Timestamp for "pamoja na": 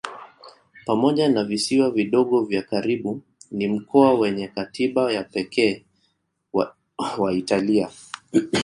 0.85-1.43